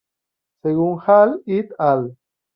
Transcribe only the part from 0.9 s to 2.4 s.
Hall et al.